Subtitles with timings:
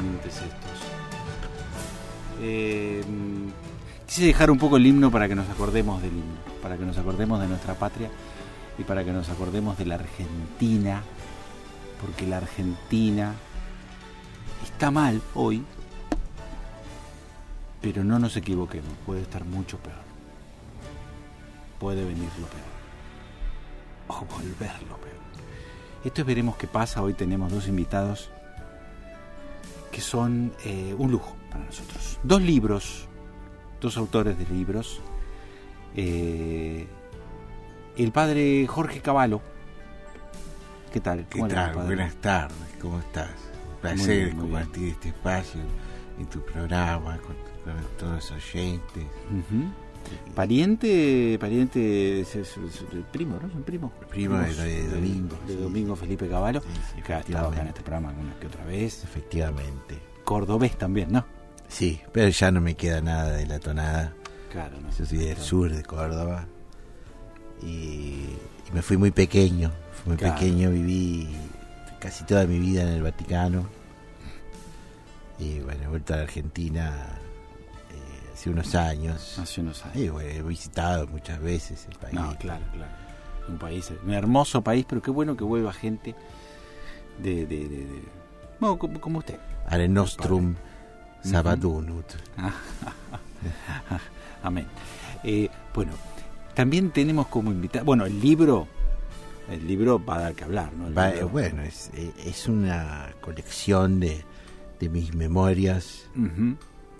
[0.00, 0.48] Estos.
[2.40, 3.02] Eh,
[4.06, 6.96] quise dejar un poco el himno para que nos acordemos del himno, para que nos
[6.96, 8.08] acordemos de nuestra patria
[8.78, 11.02] y para que nos acordemos de la Argentina,
[12.00, 13.34] porque la Argentina
[14.64, 15.62] está mal hoy,
[17.82, 20.00] pero no nos equivoquemos, puede estar mucho peor.
[21.78, 22.72] Puede venir lo peor.
[24.08, 25.12] O volver lo peor.
[26.02, 27.02] Esto es veremos qué pasa.
[27.02, 28.30] Hoy tenemos dos invitados
[29.92, 32.18] que son eh, un lujo para nosotros.
[32.24, 33.06] Dos libros,
[33.80, 35.00] dos autores de libros.
[35.94, 36.88] Eh,
[37.96, 39.40] el padre Jorge Cavallo.
[40.92, 41.26] ¿Qué tal?
[41.28, 41.74] ¿Qué tal?
[41.74, 43.30] Buenas tardes, ¿cómo estás?
[43.74, 45.60] Un placer compartir este espacio
[46.18, 47.36] en tu programa con,
[47.98, 49.04] todos los oyentes.
[50.34, 53.50] Pariente, pariente, es, el primo, ¿no?
[53.54, 53.92] ¿Un primo?
[54.08, 55.36] primo de, Domingo.
[55.46, 56.62] De, Domingo Felipe Cavallo,
[57.04, 59.04] que ha estado acá en este programa una que otra vez.
[59.04, 59.98] Efectivamente.
[60.24, 61.26] Cordobés también, ¿no?
[61.68, 64.14] Sí, pero ya no me queda nada de la tonada.
[64.50, 64.90] Claro, no.
[64.90, 66.46] Yo soy del sur de Córdoba.
[67.62, 68.24] Y,
[68.72, 69.70] me fui muy pequeño.
[70.02, 71.28] Fui muy pequeño, viví
[71.98, 73.66] casi toda mi vida en el Vaticano.
[75.38, 77.18] Y bueno, he vuelto a la Argentina
[78.42, 79.38] hace unos años.
[79.38, 79.96] Hace unos años.
[79.96, 82.14] Y, he visitado muchas veces el país.
[82.14, 82.90] No, claro, claro.
[83.48, 86.16] Un país, un hermoso país, pero qué bueno que vuelva gente
[87.22, 87.46] de.
[87.46, 88.02] de, de,
[88.58, 89.38] bueno, como, usted.
[89.68, 90.56] Arenostrum
[91.22, 92.06] Sabadunut.
[94.42, 94.66] Amén.
[95.22, 95.92] Eh, bueno,
[96.54, 97.84] también tenemos como invitado.
[97.84, 98.66] Bueno, el libro.
[99.48, 101.28] El libro va a dar que hablar, ¿no?
[101.28, 101.90] bueno, es,
[102.24, 104.24] es una colección de,
[104.80, 106.08] de mis memorias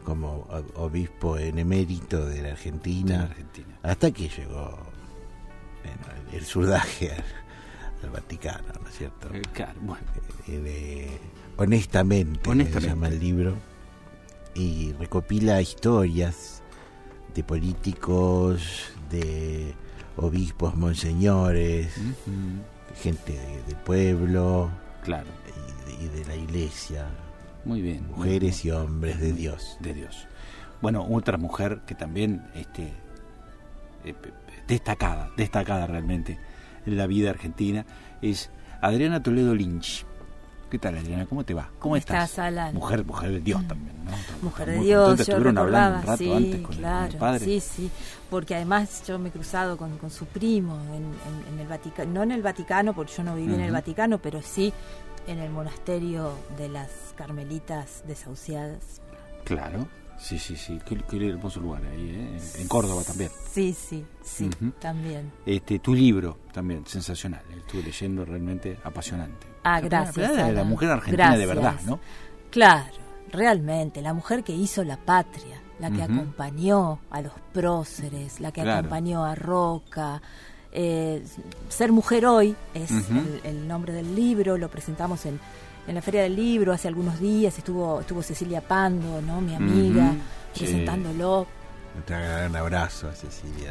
[0.04, 3.34] como obispo en emérito de la Argentina,
[3.82, 4.78] hasta que llegó
[6.32, 9.28] el surdaje al, Vaticano, ¿no es cierto?
[9.32, 9.42] Eh,
[10.48, 11.18] eh,
[11.56, 13.56] honestamente, honestamente, se llama el libro,
[14.54, 16.62] y recopila historias
[17.32, 19.72] de políticos, de
[20.16, 21.94] obispos, monseñores,
[23.00, 24.68] gente del pueblo,
[25.04, 25.28] claro.
[26.00, 27.06] y de la iglesia
[27.64, 28.08] muy bien.
[28.08, 29.76] Mujeres y hombres de Dios.
[29.80, 30.26] De Dios.
[30.80, 32.92] Bueno, otra mujer que también este,
[34.04, 34.14] eh,
[34.66, 36.38] destacada, destacada realmente
[36.86, 37.86] en la vida argentina,
[38.20, 38.50] es
[38.80, 40.04] Adriana Toledo Lynch.
[40.70, 41.26] ¿Qué tal, Adriana?
[41.26, 41.68] ¿Cómo te va?
[41.78, 42.34] ¿Cómo estás?
[42.72, 44.12] Mujer, mujer de Dios también, ¿no?
[44.40, 47.44] Mujer de Dios, yo estuvieron hablando un rato sí, antes con, claro, el padre.
[47.44, 47.90] Sí, sí,
[48.30, 52.32] porque además yo me he cruzado con, con su primo en, el Vaticano, no en
[52.32, 54.72] el Vaticano, porque yo no viví en el Vaticano, pero sí
[55.26, 59.00] en el monasterio de las Carmelitas desahuciadas.
[59.44, 59.88] Claro,
[60.18, 60.96] sí, sí, sí, qué,
[61.28, 62.40] hermoso lugar ahí, ¿eh?
[62.58, 63.30] en Córdoba también.
[63.50, 65.32] Sí, sí, sí, también.
[65.46, 69.46] Este, tu libro también, sensacional, estuve leyendo realmente apasionante.
[69.64, 70.34] Ah, gracias.
[70.34, 72.00] La, la mujer argentina de verdad, ¿no?
[72.50, 72.92] Claro,
[73.30, 78.60] realmente, la mujer que hizo la patria, la que acompañó a los próceres, la que
[78.60, 80.22] acompañó a Roca,
[80.72, 81.22] eh,
[81.68, 82.90] Ser Mujer Hoy es
[83.44, 85.38] el, nombre del libro, lo presentamos en,
[85.86, 89.40] en, la Feria del Libro hace algunos días, estuvo, estuvo Cecilia Pando, ¿no?
[89.40, 90.14] mi amiga,
[90.56, 91.46] presentándolo.
[92.48, 93.70] Un abrazo a Cecilia.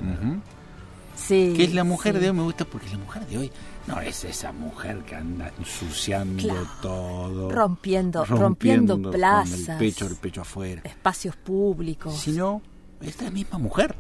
[1.16, 3.52] Sí, que es la mujer de hoy, me gusta porque la mujer de hoy.
[3.88, 10.42] No es esa mujer que anda ensuciando todo, rompiendo, rompiendo, plazas, el pecho, el pecho
[10.42, 12.62] afuera, espacios públicos, sino
[13.02, 13.96] es la misma mujer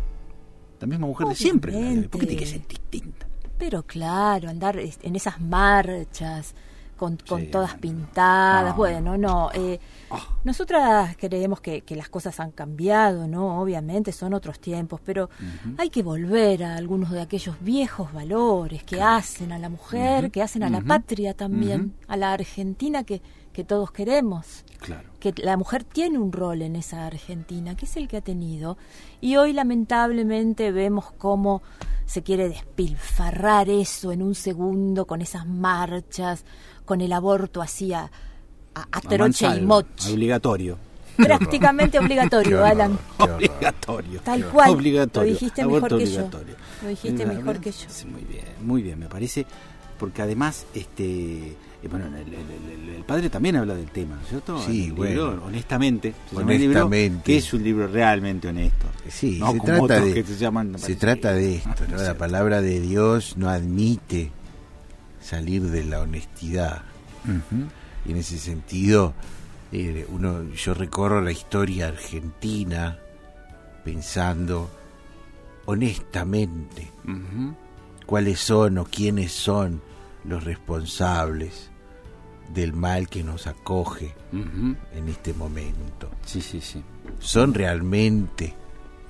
[0.81, 1.74] la misma mujer de siempre.
[2.10, 3.28] ¿Por qué tiene que ser distinta?
[3.57, 6.56] Pero claro, andar en esas marchas,
[7.01, 8.75] con, todas pintadas.
[8.75, 9.50] Bueno, no.
[9.56, 9.80] Eh,
[10.12, 10.19] ah.
[10.44, 13.60] Nosotras creemos que, las cosas han cambiado, ¿no?
[13.60, 15.30] Obviamente son otros tiempos, pero
[15.80, 20.44] hay que volver a algunos de aquellos viejos valores que hacen a la mujer, que
[20.44, 24.63] hacen a la patria también, a la Argentina que, que todos queremos.
[24.80, 25.09] Claro.
[25.19, 28.77] Que la mujer tiene un rol en esa Argentina, que es el que ha tenido.
[29.19, 31.62] Y hoy lamentablemente vemos cómo
[32.06, 36.44] se quiere despilfarrar eso en un segundo con esas marchas,
[36.86, 38.12] con el aborto así a,
[38.74, 40.12] a, troche y moche.
[40.12, 40.77] Obligatorio.
[41.15, 42.97] Prácticamente obligatorio, Alan.
[43.19, 44.21] Obligatorio.
[44.21, 44.71] Tal cual.
[44.71, 45.27] Obligatorio.
[45.27, 46.30] Lo dijiste mejor que yo.
[46.81, 47.88] Lo dijiste mejor que yo.
[48.07, 49.45] muy bien, muy bien, me parece.
[50.00, 51.56] Porque además, este
[51.88, 54.62] bueno, el, padre también habla del tema, ¿cierto?
[54.62, 55.42] Sí, bueno.
[55.45, 56.13] honestamente.
[56.33, 57.24] honestamente.
[57.24, 58.86] que es un libro realmente honesto.
[59.10, 60.24] Sí, se, trata de,
[60.78, 61.98] se, trata de, esto, ¿no?
[62.01, 64.31] La palabra de Dios no admite
[65.19, 66.83] salir de la honestidad.
[68.06, 69.13] Y en ese sentido,
[69.72, 72.98] eh, uno, yo recorro la historia argentina
[73.83, 74.69] pensando
[75.66, 76.92] honestamente
[78.06, 79.81] cuáles son o quiénes son
[80.25, 81.70] los responsables
[82.53, 86.09] del mal que nos acoge en este momento.
[86.25, 86.83] Sí, sí, sí.
[87.19, 88.53] Son realmente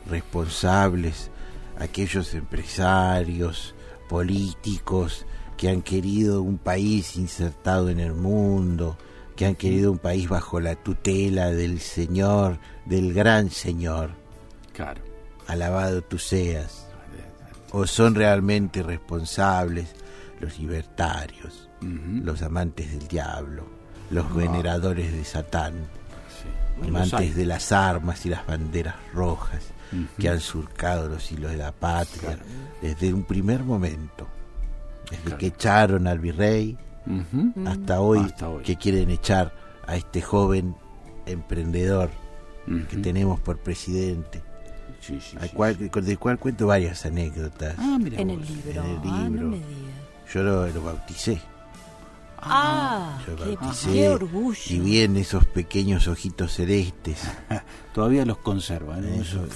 [0.10, 1.30] responsables
[1.78, 3.76] aquellos empresarios,
[4.10, 5.26] políticos
[5.58, 8.98] que han querido un país insertado en el mundo,
[9.36, 14.12] que han querido un país bajo la tutela del Señor, del gran Señor.
[14.74, 15.02] Claro.
[15.48, 16.88] Alabado tú seas.
[17.72, 19.96] O son realmente responsables
[20.42, 23.66] los libertarios, los amantes del diablo,
[24.10, 24.34] los ah.
[24.36, 25.74] veneradores de Satán,
[26.84, 29.64] amantes de las armas y las banderas rojas
[30.18, 32.38] que han surcado los hilos de la patria
[32.82, 34.28] desde un primer momento,
[35.10, 36.78] desde que echaron al virrey
[37.66, 38.26] hasta, hoy,
[38.64, 39.54] que quieren echar
[39.86, 40.76] a este joven
[41.26, 42.10] emprendedor
[42.90, 44.42] que tenemos por presidente.
[45.40, 47.76] al cual, del cual cuento varias anécdotas.
[47.78, 48.84] Ah, en, el libro.
[49.06, 49.30] Ah,
[50.32, 51.42] Yo lo bauticé.
[52.44, 53.20] Ah,
[53.84, 54.60] qué, orgullo.
[54.68, 57.22] Y bien esos pequeños ojitos celestes.
[57.94, 59.06] Todavía los conservan.
[59.06, 59.50] Esos,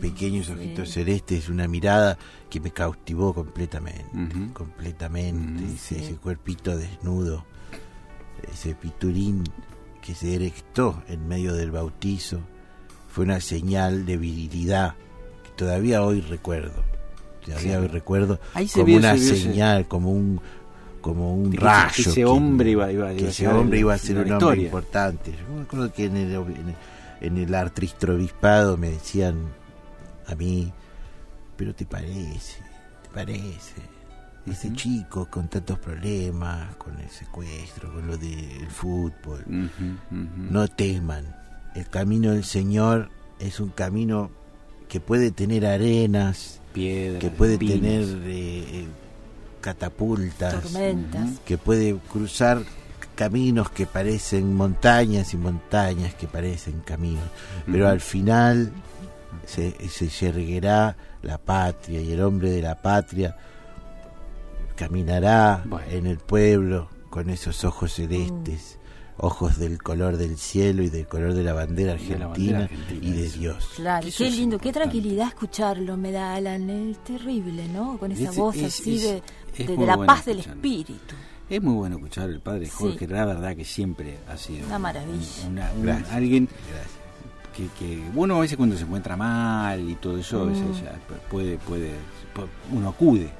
[0.00, 2.18] pequeños ojitos celestes, una mirada
[2.50, 4.04] que me cautivó completamente.
[4.52, 5.64] Completamente.
[5.74, 7.44] ese, cuerpito desnudo,
[8.52, 9.44] ese piturín
[10.02, 12.40] que se erectó en medio del bautizo,
[13.08, 14.94] fue una señal de virilidad
[15.44, 16.82] que todavía hoy recuerdo.
[17.44, 18.40] Todavía hoy recuerdo
[18.74, 20.40] como una señal, como un
[21.00, 21.92] como un rayo.
[21.94, 25.32] Que ese hombre iba, iba, que ese hombre iba a ser un hombre importante.
[25.32, 26.42] Yo me acuerdo que en el,
[27.20, 29.36] en el artristrobispado me decían
[30.26, 30.72] a mí,
[31.56, 32.62] pero te parece,
[33.02, 33.98] te parece.
[34.46, 39.44] Ese chico con tantos problemas, con el secuestro, con lo del fútbol,
[40.10, 41.36] no teman.
[41.74, 44.30] El camino del Señor es un camino
[44.88, 48.86] que puede tener arenas, piedras, que puede tener eh,
[49.68, 50.54] catapultas,
[51.44, 52.62] que puede cruzar
[53.14, 57.28] caminos que parecen montañas y montañas que parecen caminos,
[57.66, 58.72] pero al final
[59.44, 63.36] se, se yerguerá la patria y el hombre de la patria
[64.74, 68.77] caminará en el pueblo con esos ojos celestes
[69.18, 72.68] ojos del color del cielo y del color de la bandera argentina,
[73.00, 73.70] y de Dios.
[73.76, 77.98] Claro, qué lindo, qué tranquilidad escucharlo me da Alan, es terrible, ¿no?
[77.98, 79.22] Con esa voz así de,
[79.76, 81.14] la paz del espíritu.
[81.50, 86.04] Es muy bueno escuchar al padre Jorge, la verdad que siempre ha sido una maravilla.
[86.12, 86.48] alguien
[87.56, 91.30] que, que, bueno, a veces cuando se encuentra mal y todo eso, a veces mm.
[91.30, 91.90] puede, puede,
[92.70, 93.30] uno acude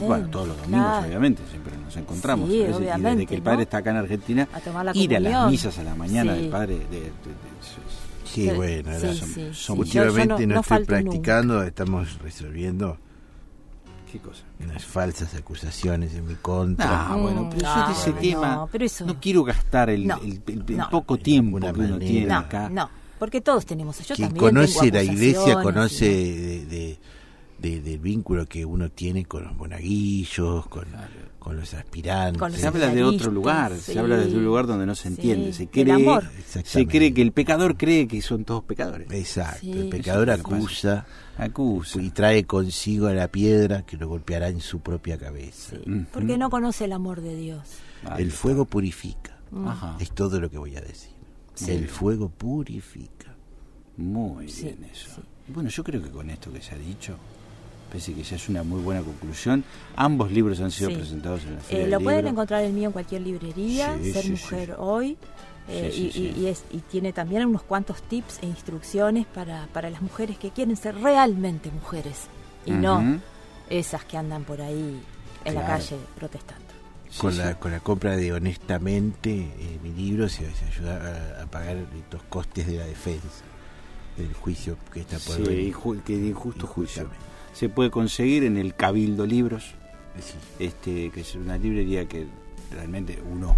[0.00, 2.48] bueno, todos los domingos, obviamente, siempre nos encontramos.
[2.48, 4.48] Sí, y desde que el padre está acá en Argentina,
[4.94, 6.78] ir a las misas a la mañana del padre.
[6.90, 7.12] De,
[8.24, 8.90] sí, bueno,
[9.68, 12.98] últimamente no, estoy practicando, estamos resolviendo.
[14.10, 14.44] ¿Qué cosa?
[14.60, 17.08] Unas falsas acusaciones en mi contra.
[17.08, 18.68] Ah, bueno, pero yo de ese tema
[19.06, 20.08] no quiero gastar el,
[20.90, 22.68] poco tiempo que uno tiene acá.
[22.68, 23.98] No, porque todos tenemos.
[24.06, 26.98] Yo Quien conoce la iglesia conoce de
[27.58, 30.86] del vínculo que uno tiene con los monaguillos, con,
[31.38, 32.60] con los aspirantes.
[32.60, 35.68] se habla de otro lugar, se habla de un lugar donde no se entiende, se
[35.68, 36.20] cree,
[36.64, 39.10] se cree que el pecador cree que son todos pecadores.
[39.10, 41.06] Exacto, el pecador acusa,
[41.38, 45.76] acusa y trae consigo a la piedra que lo golpeará en su propia cabeza.
[46.12, 47.62] Porque no conoce el amor de Dios.
[48.18, 49.38] el fuego purifica,
[50.00, 51.12] es todo lo que voy a decir.
[51.66, 53.34] El fuego purifica.
[53.96, 55.22] Muy bien eso.
[55.48, 57.16] Bueno, yo creo que con esto que se ha dicho,
[57.94, 59.62] parece que ya es una muy buena conclusión.
[59.94, 62.92] Ambos libros han sido presentados en la Feria eh, Lo pueden encontrar el mío en
[62.92, 65.16] cualquier librería, Ser Mujer Hoy.
[65.68, 70.36] Eh, y, es, y tiene también unos cuantos tips e instrucciones para, para las mujeres
[70.38, 72.24] que quieren ser realmente mujeres
[72.66, 73.20] y no
[73.70, 75.00] esas que andan por ahí
[75.44, 76.66] en la calle protestando.
[77.16, 81.76] con, la, con la compra de honestamente eh, mi libro se, ayuda a, pagar
[82.10, 83.44] los costes de la defensa
[84.18, 85.72] del juicio que está por sí,
[86.04, 87.08] que injusto juicio
[87.54, 89.74] se puede conseguir en el Cabildo Libros,
[90.58, 92.26] este que es una librería que
[92.70, 93.56] realmente uno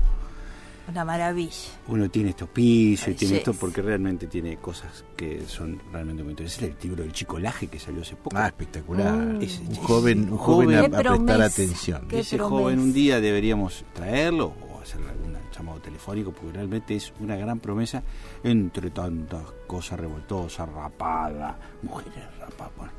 [0.88, 1.56] una maravilla.
[1.88, 6.30] Uno tiene estos pisos y tiene esto porque realmente tiene cosas que son realmente muy
[6.30, 6.76] interesantes.
[6.76, 8.36] El libro del Chico Laje que salió hace poco.
[8.38, 9.12] Ah, espectacular.
[9.12, 12.06] un, joven, un joven, a, prestar atención.
[12.12, 17.34] Ese joven un día deberíamos traerlo o hacerle algún llamado telefónico porque realmente es una
[17.34, 18.04] gran promesa
[18.44, 22.92] entre tantas cosas revoltosas, rapadas, mujeres rapadas.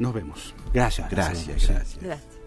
[0.00, 0.54] Nos vemos.
[0.72, 1.08] Gracias.
[1.10, 1.98] Gracias, gracias.
[2.00, 2.39] gracias.